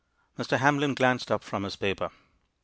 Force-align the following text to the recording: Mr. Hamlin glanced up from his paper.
Mr. 0.35 0.57
Hamlin 0.57 0.95
glanced 0.95 1.29
up 1.31 1.43
from 1.43 1.61
his 1.61 1.75
paper. 1.75 2.09